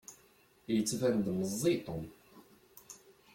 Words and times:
Yettban-d 0.73 1.25
meẓẓi 1.37 1.73
Tom. 1.85 2.03